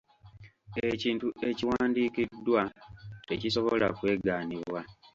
[0.89, 2.61] Ekintu ekiwandiikiddwa
[3.27, 4.79] tekisobola kwegaanibwa.